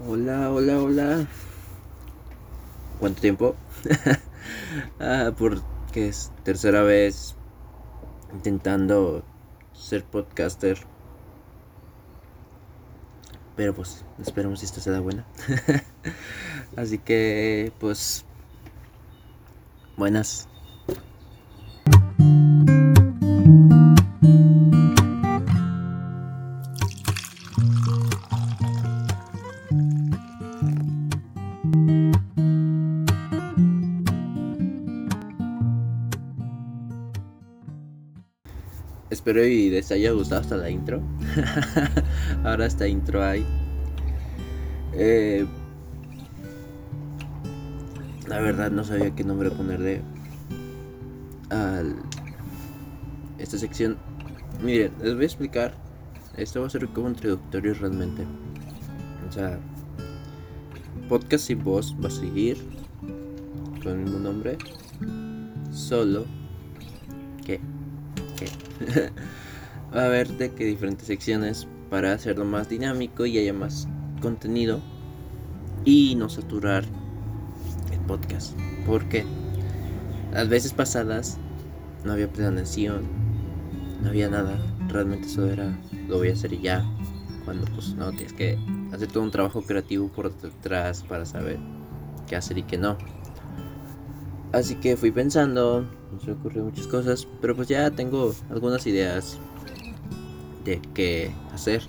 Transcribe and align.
Hola, 0.00 0.50
hola, 0.50 0.82
hola. 0.82 1.26
¿Cuánto 2.98 3.20
tiempo? 3.20 3.54
ah, 4.98 5.30
porque 5.38 6.08
es 6.08 6.32
tercera 6.42 6.82
vez 6.82 7.36
intentando 8.32 9.22
ser 9.72 10.02
podcaster. 10.04 10.78
Pero 13.54 13.72
pues 13.72 14.04
esperemos 14.18 14.58
si 14.58 14.66
esta 14.66 14.80
se 14.80 14.90
da 14.90 14.98
buena. 14.98 15.24
Así 16.76 16.98
que 16.98 17.72
pues 17.78 18.24
buenas. 19.96 20.48
Espero 39.24 39.46
y 39.46 39.70
les 39.70 39.90
haya 39.90 40.12
gustado 40.12 40.42
hasta 40.42 40.58
la 40.58 40.68
intro. 40.68 41.00
Ahora 42.44 42.66
esta 42.66 42.86
intro 42.86 43.24
hay. 43.24 43.42
Eh, 44.92 45.46
la 48.28 48.38
verdad 48.40 48.70
no 48.70 48.84
sabía 48.84 49.14
qué 49.14 49.24
nombre 49.24 49.50
ponerle 49.50 50.02
a 51.48 51.82
esta 53.38 53.56
sección. 53.56 53.96
Miren, 54.62 54.92
les 55.02 55.14
voy 55.14 55.22
a 55.22 55.26
explicar. 55.26 55.74
Esto 56.36 56.60
va 56.60 56.66
a 56.66 56.70
ser 56.70 56.86
como 56.88 57.08
introductorio 57.08 57.72
realmente. 57.72 58.26
O 59.26 59.32
sea, 59.32 59.58
podcast 61.08 61.46
sin 61.46 61.64
voz 61.64 61.96
va 62.04 62.08
a 62.08 62.10
seguir 62.10 62.58
con 63.82 63.92
el 63.92 63.98
mismo 64.00 64.18
nombre. 64.18 64.58
Solo 65.72 66.26
Va 69.94 70.02
a 70.02 70.06
haber 70.06 70.28
de 70.36 70.52
que 70.52 70.64
diferentes 70.64 71.06
secciones 71.06 71.68
para 71.90 72.12
hacerlo 72.12 72.44
más 72.44 72.68
dinámico 72.68 73.26
y 73.26 73.38
haya 73.38 73.52
más 73.52 73.86
contenido 74.20 74.80
y 75.84 76.14
no 76.16 76.28
saturar 76.28 76.84
el 77.92 78.00
podcast. 78.00 78.58
Porque 78.86 79.24
las 80.32 80.48
veces 80.48 80.72
pasadas 80.72 81.38
no 82.04 82.12
había 82.12 82.30
planeación, 82.30 83.04
no 84.02 84.08
había 84.08 84.28
nada. 84.28 84.58
Realmente 84.88 85.26
eso 85.26 85.46
era 85.46 85.78
lo 86.08 86.18
voy 86.18 86.30
a 86.30 86.32
hacer 86.32 86.60
ya. 86.60 86.84
Cuando 87.44 87.66
pues 87.74 87.94
no 87.94 88.10
tienes 88.10 88.32
que 88.32 88.58
hacer 88.92 89.08
todo 89.08 89.22
un 89.22 89.30
trabajo 89.30 89.62
creativo 89.62 90.08
por 90.08 90.34
detrás 90.40 91.02
para 91.02 91.26
saber 91.26 91.58
qué 92.26 92.36
hacer 92.36 92.58
y 92.58 92.62
qué 92.62 92.78
no. 92.78 92.96
Así 94.54 94.76
que 94.76 94.96
fui 94.96 95.10
pensando, 95.10 95.84
se 96.24 96.32
me 96.32 96.62
muchas 96.62 96.86
cosas, 96.86 97.26
pero 97.40 97.56
pues 97.56 97.66
ya 97.66 97.90
tengo 97.90 98.32
algunas 98.50 98.86
ideas 98.86 99.36
de 100.64 100.80
qué 100.94 101.32
hacer. 101.52 101.82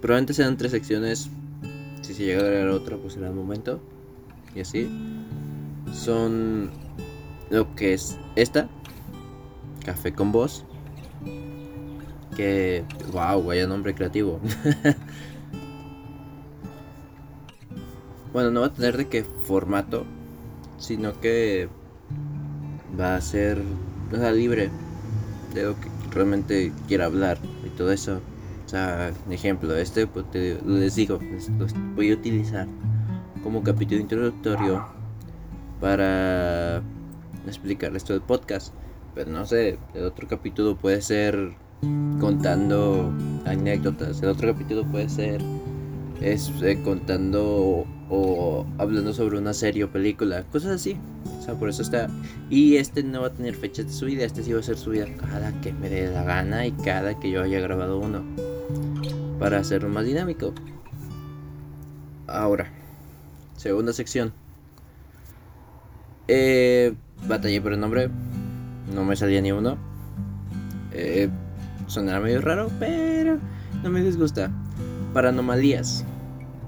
Probablemente 0.00 0.34
sean 0.34 0.56
tres 0.56 0.72
secciones. 0.72 1.30
Si 2.02 2.14
se 2.14 2.24
llega 2.24 2.42
a 2.42 2.46
agregar 2.46 2.70
otra, 2.70 2.96
pues 2.96 3.12
será 3.12 3.28
el 3.28 3.34
momento. 3.34 3.78
Y 4.56 4.60
así. 4.60 4.90
Son 5.92 6.72
lo 7.48 7.72
que 7.76 7.94
es 7.94 8.18
esta. 8.34 8.68
Café 9.84 10.14
con 10.14 10.32
voz. 10.32 10.64
Que, 12.36 12.84
wow, 13.12 13.40
vaya 13.40 13.68
nombre 13.68 13.94
creativo. 13.94 14.40
bueno, 18.32 18.50
no 18.50 18.62
va 18.62 18.66
a 18.66 18.72
tener 18.72 18.96
de 18.96 19.06
qué 19.06 19.22
formato 19.22 20.04
sino 20.78 21.18
que 21.20 21.68
va 22.98 23.16
a 23.16 23.20
ser 23.20 23.62
libre 24.34 24.70
de 25.54 25.64
lo 25.64 25.80
que 25.80 25.88
realmente 26.10 26.72
quiera 26.88 27.06
hablar 27.06 27.38
y 27.64 27.70
todo 27.70 27.92
eso. 27.92 28.20
O 28.64 28.68
sea, 28.68 29.12
ejemplo, 29.30 29.76
este 29.76 30.06
pues, 30.06 30.24
les 30.34 30.94
digo, 30.94 31.18
lo 31.58 31.66
voy 31.94 32.10
a 32.10 32.14
utilizar 32.14 32.66
como 33.42 33.62
capítulo 33.62 34.00
introductorio 34.00 34.84
para 35.80 36.82
explicarles 37.46 38.04
todo 38.04 38.16
el 38.16 38.22
podcast. 38.22 38.74
Pero 39.14 39.30
no 39.30 39.46
sé, 39.46 39.78
el 39.94 40.04
otro 40.04 40.28
capítulo 40.28 40.76
puede 40.76 41.00
ser 41.00 41.54
contando 42.20 43.12
anécdotas, 43.44 44.22
el 44.22 44.30
otro 44.30 44.52
capítulo 44.52 44.84
puede 44.84 45.08
ser 45.08 45.42
es 46.20 46.50
eh, 46.62 46.78
contando 46.82 47.86
o, 48.08 48.66
hablando 48.78 49.12
sobre 49.12 49.38
una 49.38 49.52
serie 49.52 49.84
o 49.84 49.90
película, 49.90 50.44
cosas 50.44 50.72
así. 50.72 50.96
O 51.38 51.42
sea, 51.42 51.54
por 51.54 51.68
eso 51.68 51.82
está. 51.82 52.08
Y 52.50 52.76
este 52.76 53.02
no 53.02 53.22
va 53.22 53.28
a 53.28 53.32
tener 53.32 53.54
fechas 53.54 53.86
de 53.86 53.92
subida, 53.92 54.24
este 54.24 54.42
sí 54.42 54.52
va 54.52 54.60
a 54.60 54.62
ser 54.62 54.76
subida 54.76 55.06
cada 55.16 55.52
que 55.60 55.72
me 55.72 55.88
dé 55.88 56.10
la 56.10 56.24
gana 56.24 56.66
y 56.66 56.72
cada 56.72 57.18
que 57.18 57.30
yo 57.30 57.42
haya 57.42 57.60
grabado 57.60 57.98
uno. 57.98 58.24
Para 59.38 59.58
hacerlo 59.58 59.88
más 59.88 60.04
dinámico. 60.04 60.52
Ahora, 62.26 62.70
segunda 63.56 63.92
sección. 63.92 64.32
Eh, 66.28 66.94
batallé 67.28 67.60
por 67.60 67.72
el 67.72 67.80
nombre. 67.80 68.10
No 68.94 69.04
me 69.04 69.16
salía 69.16 69.40
ni 69.40 69.52
uno. 69.52 69.76
Eh, 70.92 71.28
sonará 71.86 72.20
medio 72.20 72.40
raro, 72.40 72.70
pero 72.78 73.38
no 73.82 73.90
me 73.90 74.00
disgusta. 74.02 74.50
Paranormalías. 75.12 76.04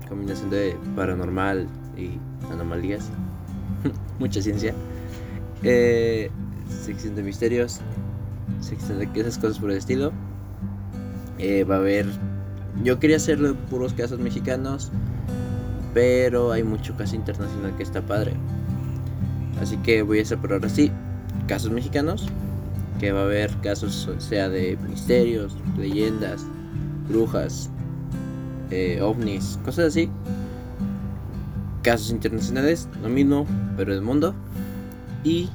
Combinación 0.09 0.51
de 0.51 0.77
paranormal 0.97 1.67
y 1.97 2.19
anomalías. 2.51 3.11
Mucha 4.19 4.41
ciencia. 4.41 4.75
Eh, 5.63 6.31
sección 6.69 7.15
de 7.15 7.23
misterios. 7.23 7.81
Sección 8.61 8.99
de 8.99 9.09
esas 9.21 9.39
cosas 9.39 9.59
por 9.59 9.71
el 9.71 9.77
estilo. 9.77 10.13
Eh, 11.39 11.65
va 11.65 11.77
a 11.77 11.79
haber. 11.79 12.07
Yo 12.83 12.99
quería 12.99 13.17
hacerlo 13.17 13.55
puros 13.71 13.93
casos 13.93 14.19
mexicanos. 14.19 14.91
Pero 15.95 16.53
hay 16.53 16.63
mucho 16.63 16.97
caso 16.97 17.17
internacional 17.17 17.77
que 17.77 17.83
está 17.83 18.03
padre. 18.03 18.35
Así 19.61 19.77
que 19.79 20.03
voy 20.03 20.21
a 20.21 20.25
separar 20.25 20.65
así. 20.65 20.91
Casos 21.47 21.71
mexicanos. 21.71 22.29
Que 22.99 23.13
va 23.13 23.21
a 23.21 23.25
haber 23.25 23.55
casos, 23.59 24.11
sea 24.19 24.49
de 24.49 24.77
misterios, 24.89 25.57
leyendas, 25.77 26.45
brujas, 27.09 27.71
eh, 28.71 29.01
ovnis, 29.01 29.59
cosas 29.65 29.87
así. 29.87 30.11
Casos 31.83 32.11
internacionales, 32.11 32.89
lo 33.03 33.09
mismo, 33.09 33.47
pero 33.77 33.93
del 33.93 34.03
mundo. 34.03 34.35
Y 35.25 35.49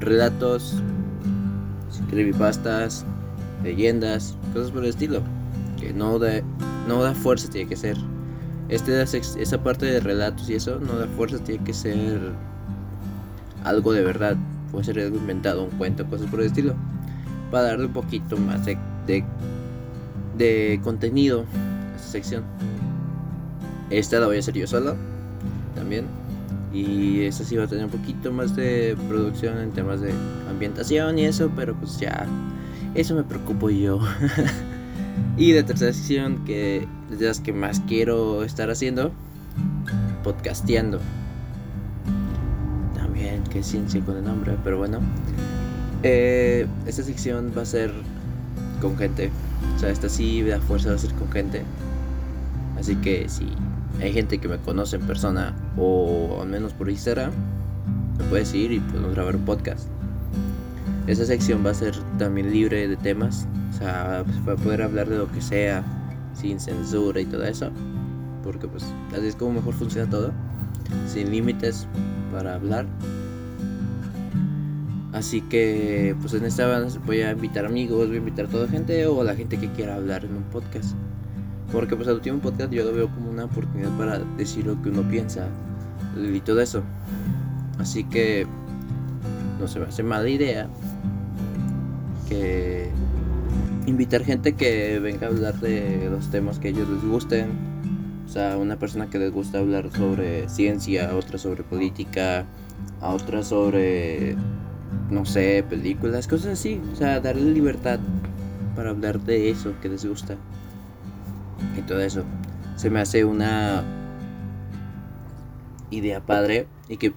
relatos, 0.00 0.74
creepypastas, 2.10 3.04
leyendas, 3.62 4.36
cosas 4.52 4.70
por 4.70 4.82
el 4.82 4.90
estilo. 4.90 5.22
Que 5.78 5.92
no 5.92 6.18
da, 6.18 6.40
no 6.88 7.02
da 7.02 7.14
fuerza, 7.14 7.48
tiene 7.48 7.68
que 7.68 7.76
ser. 7.76 7.96
Este, 8.68 9.00
esa 9.02 9.62
parte 9.62 9.86
de 9.86 10.00
relatos 10.00 10.50
y 10.50 10.54
eso 10.54 10.78
no 10.78 10.98
da 10.98 11.06
fuerza, 11.06 11.38
tiene 11.38 11.64
que 11.64 11.72
ser 11.72 12.32
algo 13.64 13.92
de 13.92 14.02
verdad. 14.02 14.36
Puede 14.72 14.84
ser 14.84 14.98
algo 14.98 15.16
inventado, 15.16 15.64
un 15.64 15.70
cuento, 15.70 16.04
cosas 16.06 16.28
por 16.28 16.40
el 16.40 16.46
estilo. 16.46 16.74
Para 17.50 17.68
darle 17.68 17.86
un 17.86 17.92
poquito 17.92 18.36
más 18.36 18.66
de, 18.66 18.76
de, 19.06 19.24
de 20.36 20.80
contenido 20.82 21.46
sección. 22.08 22.42
Esta 23.90 24.20
la 24.20 24.26
voy 24.26 24.36
a 24.36 24.40
hacer 24.40 24.54
yo 24.54 24.66
solo 24.66 24.96
también. 25.74 26.06
Y 26.72 27.22
esta 27.22 27.44
sí 27.44 27.56
va 27.56 27.64
a 27.64 27.66
tener 27.66 27.84
un 27.84 27.90
poquito 27.90 28.30
más 28.30 28.54
de 28.54 28.96
producción 29.08 29.58
en 29.58 29.70
temas 29.70 30.00
de 30.00 30.12
ambientación 30.50 31.18
y 31.18 31.24
eso, 31.24 31.50
pero 31.56 31.74
pues 31.74 31.98
ya, 31.98 32.26
eso 32.94 33.14
me 33.14 33.22
preocupo 33.22 33.70
yo. 33.70 34.00
y 35.38 35.52
de 35.52 35.62
tercera 35.62 35.92
sección, 35.92 36.44
que 36.44 36.86
es 37.10 37.18
de 37.18 37.26
las 37.26 37.40
que 37.40 37.52
más 37.52 37.80
quiero 37.80 38.44
estar 38.44 38.70
haciendo, 38.70 39.12
podcasteando. 40.22 41.00
También, 42.94 43.42
que 43.44 43.62
ciencia 43.62 44.00
con 44.02 44.18
el 44.18 44.24
nombre, 44.24 44.56
pero 44.62 44.78
bueno. 44.78 45.00
Eh, 46.02 46.66
esta 46.86 47.02
sección 47.02 47.52
va 47.56 47.62
a 47.62 47.66
ser 47.66 47.92
con 48.80 48.96
gente. 48.96 49.30
O 49.76 49.78
sea, 49.78 49.90
esta 49.90 50.08
sí 50.08 50.42
da 50.42 50.60
fuerza 50.60 50.90
va 50.90 50.96
a 50.96 50.98
ser 50.98 51.14
con 51.14 51.30
gente. 51.32 51.62
Así 52.78 52.96
que 52.96 53.28
si 53.28 53.48
hay 54.00 54.12
gente 54.12 54.38
que 54.38 54.48
me 54.48 54.58
conoce 54.58 54.96
en 54.96 55.02
persona 55.02 55.54
o 55.76 56.38
al 56.40 56.48
menos 56.48 56.72
por 56.72 56.88
Instagram, 56.88 57.32
me 58.18 58.24
puedes 58.24 58.54
ir 58.54 58.72
y 58.72 58.80
podemos 58.80 59.14
grabar 59.14 59.36
un 59.36 59.44
podcast. 59.44 59.88
Esa 61.06 61.24
sección 61.24 61.64
va 61.64 61.70
a 61.70 61.74
ser 61.74 61.96
también 62.18 62.52
libre 62.52 62.86
de 62.86 62.96
temas, 62.96 63.48
o 63.70 63.78
sea, 63.78 64.24
va 64.46 64.52
a 64.52 64.56
poder 64.56 64.82
hablar 64.82 65.08
de 65.08 65.16
lo 65.16 65.30
que 65.32 65.40
sea, 65.40 65.82
sin 66.34 66.60
censura 66.60 67.20
y 67.20 67.24
todo 67.24 67.44
eso, 67.44 67.70
porque 68.44 68.68
pues 68.68 68.84
así 69.16 69.26
es 69.26 69.34
como 69.34 69.54
mejor 69.54 69.74
funciona 69.74 70.08
todo, 70.08 70.32
sin 71.06 71.30
límites 71.30 71.86
para 72.30 72.54
hablar. 72.54 72.86
Así 75.12 75.40
que 75.40 76.14
pues 76.20 76.34
en 76.34 76.44
esta 76.44 76.86
voy 77.06 77.22
a 77.22 77.32
invitar 77.32 77.64
amigos, 77.64 78.08
voy 78.08 78.16
a 78.16 78.18
invitar 78.18 78.44
a 78.44 78.48
toda 78.48 78.68
gente 78.68 79.06
o 79.06 79.20
a 79.22 79.24
la 79.24 79.34
gente 79.34 79.58
que 79.58 79.68
quiera 79.72 79.96
hablar 79.96 80.24
en 80.24 80.36
un 80.36 80.42
podcast. 80.44 80.94
Porque 81.72 81.96
pues 81.96 82.08
el 82.08 82.14
último 82.14 82.38
podcast 82.38 82.72
yo 82.72 82.84
lo 82.84 82.92
veo 82.92 83.08
como 83.08 83.30
una 83.30 83.44
oportunidad 83.44 83.90
para 83.98 84.18
decir 84.36 84.66
lo 84.66 84.80
que 84.82 84.88
uno 84.88 85.02
piensa 85.02 85.48
y 86.16 86.40
todo 86.40 86.60
eso. 86.60 86.82
Así 87.78 88.04
que 88.04 88.46
no 89.60 89.68
se 89.68 89.78
me 89.78 89.86
hace 89.86 90.02
mala 90.02 90.28
idea 90.28 90.68
que 92.28 92.90
invitar 93.86 94.24
gente 94.24 94.54
que 94.54 94.98
venga 94.98 95.26
a 95.26 95.30
hablar 95.30 95.54
de 95.60 96.08
los 96.10 96.30
temas 96.30 96.58
que 96.58 96.68
a 96.68 96.70
ellos 96.70 96.88
les 96.88 97.04
gusten. 97.04 97.50
O 98.26 98.30
sea, 98.30 98.58
una 98.58 98.78
persona 98.78 99.08
que 99.08 99.18
les 99.18 99.32
gusta 99.32 99.58
hablar 99.58 99.90
sobre 99.90 100.48
ciencia, 100.48 101.14
otra 101.16 101.38
sobre 101.38 101.62
política, 101.62 102.44
a 103.00 103.10
otra 103.10 103.42
sobre, 103.42 104.36
no 105.10 105.24
sé, 105.24 105.64
películas, 105.68 106.28
cosas 106.28 106.58
así. 106.58 106.80
O 106.92 106.96
sea, 106.96 107.20
darle 107.20 107.50
libertad 107.52 107.98
para 108.76 108.90
hablar 108.90 109.20
de 109.20 109.50
eso 109.50 109.72
que 109.80 109.88
les 109.88 110.04
gusta. 110.04 110.36
Y 111.76 111.82
todo 111.82 112.00
eso. 112.00 112.24
Se 112.76 112.90
me 112.90 113.00
hace 113.00 113.24
una 113.24 113.84
idea 115.90 116.20
padre 116.20 116.66
y 116.88 116.96
que 116.96 117.12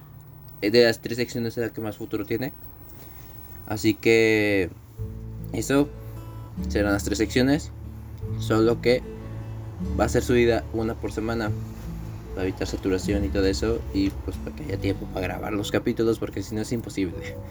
de 0.60 0.84
las 0.84 1.00
tres 1.00 1.18
secciones 1.18 1.56
es 1.56 1.64
la 1.64 1.72
que 1.72 1.80
más 1.80 1.96
futuro 1.96 2.24
tiene. 2.24 2.52
Así 3.66 3.94
que 3.94 4.70
eso 5.52 5.88
serán 6.68 6.92
las 6.92 7.04
tres 7.04 7.18
secciones. 7.18 7.70
Solo 8.38 8.80
que 8.80 9.02
va 9.98 10.04
a 10.04 10.08
ser 10.08 10.22
subida 10.22 10.64
una 10.72 10.94
por 10.94 11.12
semana 11.12 11.50
para 12.34 12.46
evitar 12.46 12.66
saturación 12.66 13.24
y 13.24 13.28
todo 13.28 13.46
eso 13.46 13.80
y 13.92 14.10
pues 14.10 14.36
para 14.38 14.56
que 14.56 14.64
haya 14.64 14.78
tiempo 14.78 15.06
para 15.06 15.26
grabar 15.26 15.52
los 15.52 15.70
capítulos 15.70 16.18
porque 16.18 16.42
si 16.42 16.54
no 16.54 16.62
es 16.62 16.72
imposible. 16.72 17.36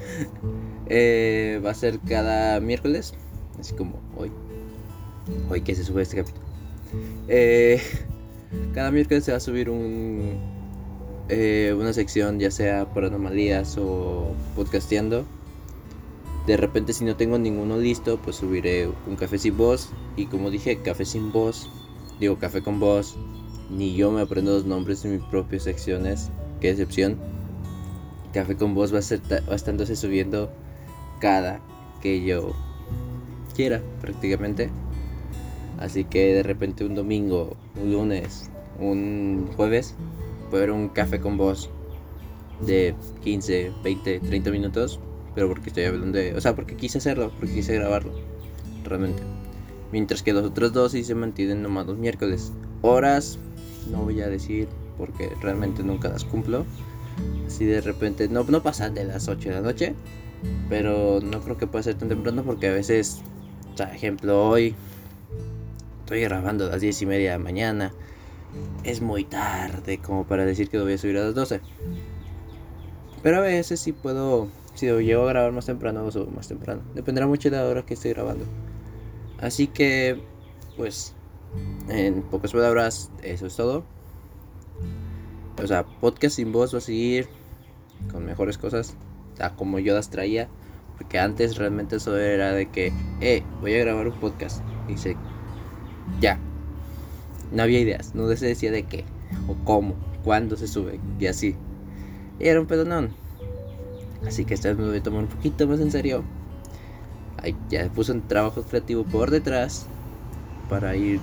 Eh, 0.93 1.61
va 1.65 1.71
a 1.71 1.73
ser 1.73 1.99
cada 1.99 2.59
miércoles, 2.59 3.13
así 3.57 3.73
como 3.75 4.01
hoy. 4.17 4.29
Hoy 5.49 5.61
que 5.61 5.73
se 5.73 5.85
sube 5.85 6.01
este 6.01 6.17
capítulo. 6.17 6.50
Eh, 7.27 7.81
cada 8.73 8.91
miércoles 8.91 9.23
se 9.23 9.31
va 9.31 9.37
a 9.37 9.41
subir 9.41 9.69
un 9.69 10.39
eh, 11.29 11.73
una 11.79 11.93
sección 11.93 12.39
ya 12.39 12.51
sea 12.51 12.85
por 12.93 13.05
anomalías 13.05 13.77
o 13.77 14.33
podcasteando. 14.55 15.25
De 16.45 16.57
repente 16.57 16.91
si 16.91 17.05
no 17.05 17.15
tengo 17.15 17.37
ninguno 17.37 17.77
listo, 17.77 18.19
pues 18.21 18.37
subiré 18.37 18.89
un 19.07 19.15
café 19.15 19.37
sin 19.37 19.55
voz. 19.55 19.89
Y 20.17 20.25
como 20.25 20.49
dije, 20.49 20.81
café 20.81 21.05
sin 21.05 21.31
voz, 21.31 21.69
digo 22.19 22.37
café 22.37 22.61
con 22.61 22.79
voz, 22.79 23.15
ni 23.69 23.95
yo 23.95 24.11
me 24.11 24.21
aprendo 24.21 24.51
los 24.51 24.65
nombres 24.65 25.03
de 25.03 25.09
mis 25.09 25.23
propias 25.27 25.63
secciones, 25.63 26.29
qué 26.59 26.71
excepción. 26.71 27.17
Café 28.33 28.57
con 28.57 28.73
voz 28.73 28.93
va 28.93 28.99
a, 28.99 29.01
ser 29.01 29.21
va 29.31 29.55
estándose 29.55 29.95
subiendo 29.95 30.51
cada 31.21 31.61
que 32.01 32.23
yo 32.25 32.53
quiera 33.55 33.81
prácticamente. 34.01 34.69
Así 35.81 36.03
que 36.05 36.35
de 36.35 36.43
repente 36.43 36.85
un 36.85 36.93
domingo, 36.93 37.57
un 37.81 37.91
lunes, 37.91 38.51
un 38.79 39.49
jueves, 39.55 39.95
puede 40.49 40.63
haber 40.63 40.75
un 40.75 40.89
café 40.89 41.19
con 41.19 41.37
voz 41.37 41.71
de 42.65 42.93
15, 43.23 43.71
20, 43.83 44.19
30 44.19 44.51
minutos. 44.51 44.99
Pero 45.33 45.47
porque 45.47 45.69
estoy 45.69 45.85
hablando 45.85 46.17
de... 46.17 46.35
O 46.35 46.41
sea, 46.41 46.55
porque 46.55 46.75
quise 46.75 46.99
hacerlo, 46.99 47.31
porque 47.39 47.55
quise 47.55 47.73
grabarlo. 47.73 48.11
Realmente. 48.83 49.23
Mientras 49.91 50.21
que 50.21 50.33
los 50.33 50.45
otros 50.45 50.71
dos 50.71 50.91
sí 50.91 51.03
se 51.03 51.15
mantienen 51.15 51.63
nomás 51.63 51.87
los 51.87 51.97
miércoles. 51.97 52.51
Horas, 52.81 53.39
no 53.89 54.03
voy 54.03 54.21
a 54.21 54.27
decir 54.27 54.67
porque 54.97 55.31
realmente 55.41 55.83
nunca 55.83 56.09
las 56.09 56.25
cumplo. 56.25 56.65
Así 57.47 57.65
de 57.65 57.81
repente, 57.81 58.27
no, 58.27 58.43
no 58.43 58.61
pasan 58.61 58.93
de 58.93 59.05
las 59.05 59.27
8 59.27 59.49
de 59.49 59.55
la 59.55 59.61
noche. 59.61 59.95
Pero 60.69 61.21
no 61.21 61.39
creo 61.41 61.57
que 61.57 61.65
pueda 61.65 61.83
ser 61.83 61.95
tan 61.95 62.09
temprano 62.09 62.43
porque 62.43 62.67
a 62.67 62.73
veces, 62.73 63.21
por 63.77 63.87
ejemplo, 63.87 64.49
hoy 64.49 64.75
estoy 66.11 66.23
grabando 66.23 66.65
a 66.65 66.71
las 66.71 66.81
10 66.81 67.03
y 67.03 67.05
media 67.05 67.31
de 67.31 67.37
la 67.37 67.43
mañana. 67.43 67.93
Es 68.83 68.99
muy 68.99 69.23
tarde 69.23 69.99
como 69.99 70.27
para 70.27 70.43
decir 70.43 70.69
que 70.69 70.77
lo 70.77 70.83
voy 70.83 70.95
a 70.95 70.97
subir 70.97 71.17
a 71.17 71.23
las 71.23 71.35
12. 71.35 71.61
Pero 73.23 73.37
a 73.37 73.39
veces 73.39 73.79
sí 73.79 73.93
puedo, 73.93 74.49
si 74.73 74.87
lo 74.87 74.99
llego 74.99 75.23
a 75.23 75.29
grabar 75.29 75.53
más 75.53 75.67
temprano, 75.67 76.03
lo 76.03 76.11
subo 76.11 76.29
más 76.29 76.49
temprano. 76.49 76.81
Dependerá 76.95 77.27
mucho 77.27 77.49
de 77.49 77.55
la 77.55 77.65
hora 77.65 77.85
que 77.85 77.93
estoy 77.93 78.11
grabando. 78.11 78.43
Así 79.39 79.67
que, 79.67 80.21
pues, 80.75 81.15
en 81.87 82.23
pocas 82.23 82.51
palabras, 82.51 83.09
eso 83.23 83.45
es 83.47 83.55
todo. 83.55 83.85
O 85.63 85.65
sea, 85.65 85.85
podcast 85.85 86.35
sin 86.35 86.51
voz 86.51 86.73
va 86.73 86.79
a 86.79 86.81
seguir 86.81 87.29
con 88.11 88.25
mejores 88.25 88.57
cosas. 88.57 88.97
Sea, 89.37 89.55
como 89.55 89.79
yo 89.79 89.93
las 89.93 90.09
traía. 90.09 90.49
Porque 90.97 91.19
antes 91.19 91.55
realmente 91.55 91.95
eso 91.95 92.17
era 92.17 92.51
de 92.51 92.69
que, 92.69 92.91
eh, 93.21 93.43
voy 93.61 93.75
a 93.75 93.79
grabar 93.79 94.09
un 94.09 94.19
podcast. 94.19 94.61
Y 94.89 94.97
se, 94.97 95.15
ya. 96.21 96.39
No 97.51 97.63
había 97.63 97.81
ideas. 97.81 98.15
No 98.15 98.33
se 98.35 98.45
decía 98.45 98.71
de 98.71 98.83
qué, 98.83 99.03
o 99.47 99.55
cómo, 99.65 99.95
cuándo 100.23 100.55
se 100.55 100.67
sube, 100.67 100.99
y 101.19 101.27
así. 101.27 101.55
Era 102.39 102.61
un 102.61 102.67
pedonón. 102.67 103.09
Así 104.25 104.45
que 104.45 104.53
esta 104.53 104.69
vez 104.69 104.77
me 104.77 104.87
voy 104.87 104.97
a 104.97 105.03
tomar 105.03 105.23
un 105.23 105.29
poquito 105.29 105.67
más 105.67 105.79
en 105.79 105.91
serio. 105.91 106.23
Ya 107.69 107.89
puse 107.89 108.11
un 108.11 108.21
trabajo 108.27 108.61
creativo 108.63 109.03
por 109.03 109.31
detrás 109.31 109.87
para 110.69 110.95
ir 110.95 111.19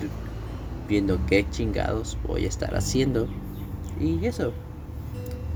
viendo 0.89 1.19
qué 1.27 1.47
chingados 1.49 2.19
voy 2.27 2.45
a 2.45 2.49
estar 2.49 2.75
haciendo. 2.75 3.29
Y 4.01 4.25
eso. 4.27 4.53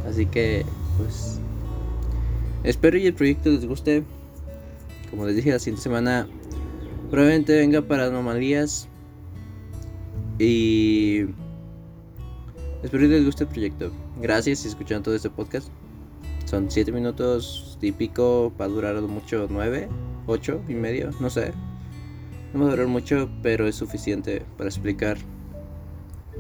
Así 0.09 0.27
que, 0.27 0.65
pues. 0.99 1.41
Espero 2.65 2.97
y 2.97 3.07
el 3.07 3.15
proyecto 3.15 3.51
les 3.51 3.67
guste. 3.67 4.05
Como 5.11 5.27
les 5.27 5.37
dije, 5.37 5.51
la 5.51 5.59
siguiente 5.59 5.83
semana 5.83 6.29
probablemente 7.11 7.57
venga 7.57 7.83
para 7.83 8.07
anomalías. 8.07 8.89
Y. 10.43 11.27
Espero 12.83 13.05
que 13.05 13.09
les 13.09 13.25
guste 13.25 13.45
el 13.45 13.51
proyecto. 13.51 13.93
Gracias 14.21 14.59
si 14.59 14.69
escucharon 14.69 15.05
todo 15.05 15.15
este 15.15 15.31
podcast. 15.31 15.69
Son 16.47 16.69
7 16.69 16.91
minutos 16.91 17.79
típico. 17.81 18.53
Va 18.61 18.65
a 18.65 18.69
durar 18.69 19.01
mucho 19.03 19.47
9, 19.49 19.89
8 20.27 20.63
y 20.69 20.75
medio, 20.75 21.11
no 21.21 21.31
sé. 21.31 21.53
No 22.53 22.61
va 22.61 22.67
a 22.67 22.71
durar 22.71 22.89
mucho, 22.89 23.31
pero 23.41 23.69
es 23.69 23.77
suficiente 23.77 24.43
para 24.59 24.69
explicar 24.69 25.17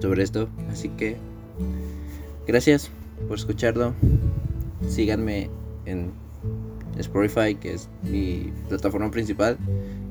sobre 0.00 0.24
esto. 0.24 0.48
Así 0.68 0.88
que 0.88 1.16
gracias 2.44 2.90
por 3.28 3.38
escucharlo. 3.38 3.94
Síganme 4.88 5.48
en 5.86 6.10
Spotify, 6.98 7.54
que 7.54 7.74
es 7.74 7.88
mi 8.02 8.52
plataforma 8.68 9.10
principal. 9.10 9.58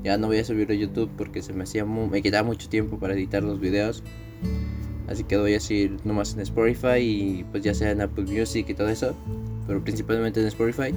Ya 0.04 0.18
no 0.18 0.28
voy 0.28 0.38
a 0.38 0.44
subirlo 0.44 0.74
a 0.74 0.78
YouTube 0.78 1.10
porque 1.18 1.42
se 1.42 1.54
me 1.54 1.64
hacía 1.64 1.86
me 1.86 2.22
quedaba 2.22 2.48
mucho 2.48 2.70
tiempo 2.70 2.98
para 2.98 3.14
editar 3.14 3.44
los 3.44 3.60
videos. 3.60 4.04
Así 5.08 5.24
que 5.24 5.38
voy 5.38 5.56
a 5.56 5.60
seguir 5.60 5.98
nomás 6.04 6.34
en 6.34 6.40
Spotify 6.42 7.00
y 7.00 7.46
pues 7.52 7.64
ya 7.64 7.74
sea 7.74 7.92
en 7.92 8.02
Apple 8.02 8.26
Music 8.26 8.66
y 8.70 8.74
todo 8.74 8.90
eso. 8.90 9.16
Pero 9.68 9.84
principalmente 9.84 10.42
en 10.42 10.48
Spotify. 10.48 10.94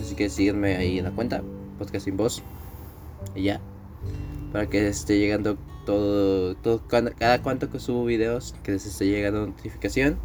Así 0.00 0.14
que 0.14 0.28
síganme 0.28 0.76
ahí 0.76 0.98
en 0.98 1.04
la 1.04 1.10
cuenta. 1.10 1.42
Podcast 1.78 2.04
sin 2.04 2.16
voz. 2.16 2.42
Y 3.34 3.44
ya 3.44 3.60
para 4.54 4.68
que 4.70 4.86
esté 4.86 5.18
llegando 5.18 5.58
todo, 5.84 6.54
todo 6.54 6.80
cada 6.86 7.42
cuanto 7.42 7.70
que 7.70 7.80
subo 7.80 8.04
videos, 8.04 8.54
que 8.62 8.70
les 8.70 8.86
esté 8.86 9.06
llegando 9.06 9.48
notificación. 9.48 10.16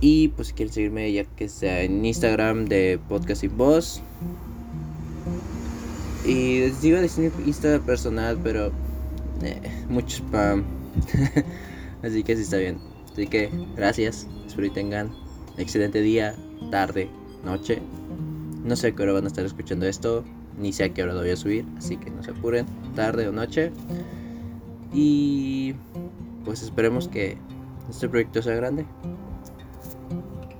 Y 0.00 0.28
pues 0.28 0.48
si 0.48 0.54
quieren 0.54 0.72
seguirme 0.72 1.12
ya 1.12 1.24
que 1.24 1.48
sea 1.48 1.82
en 1.82 2.04
Instagram 2.04 2.66
de 2.66 2.98
Podcast 3.08 3.42
Sin. 3.42 3.52
Y 6.24 6.60
les 6.60 6.84
a 6.84 7.00
decir 7.00 7.32
Instagram 7.44 7.82
personal, 7.82 8.38
pero 8.42 8.72
eh, 9.42 9.60
mucho 9.88 10.18
spam. 10.18 10.64
Así 12.02 12.22
que 12.22 12.36
sí 12.36 12.42
está 12.42 12.56
bien. 12.56 12.78
Así 13.12 13.26
que 13.26 13.50
gracias. 13.76 14.26
Espero 14.46 14.68
que 14.68 14.74
tengan 14.74 15.10
excelente 15.58 16.00
día, 16.00 16.34
tarde, 16.70 17.08
noche. 17.44 17.80
No 18.64 18.76
sé 18.76 18.94
qué 18.94 19.02
hora 19.02 19.12
van 19.12 19.24
a 19.24 19.28
estar 19.28 19.44
escuchando 19.44 19.86
esto 19.86 20.24
ni 20.60 20.72
sé 20.72 20.84
a 20.84 20.94
qué 20.94 21.02
hora 21.02 21.14
lo 21.14 21.20
voy 21.20 21.30
a 21.30 21.36
subir, 21.36 21.64
así 21.78 21.96
que 21.96 22.10
no 22.10 22.22
se 22.22 22.32
apuren, 22.32 22.66
tarde 22.94 23.26
o 23.26 23.32
noche. 23.32 23.72
Y 24.92 25.74
pues 26.44 26.62
esperemos 26.62 27.08
que 27.08 27.36
este 27.88 28.08
proyecto 28.08 28.42
sea 28.42 28.54
grande. 28.54 28.84